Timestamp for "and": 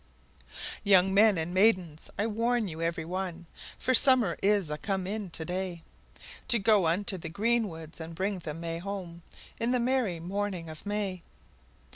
1.37-1.53, 8.01-8.15